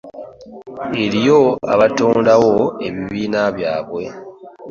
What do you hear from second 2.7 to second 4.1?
ebibiina byabwe.